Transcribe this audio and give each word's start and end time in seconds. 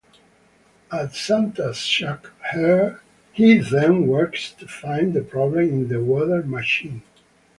At 0.91 1.13
Santa's 1.13 1.77
shack, 1.77 2.25
he 3.35 3.59
then 3.59 4.07
works 4.07 4.51
to 4.53 4.67
find 4.67 5.13
the 5.13 5.21
problem 5.21 5.59
in 5.69 5.87
the 5.89 6.03
weather 6.03 6.41
machine. 6.41 7.03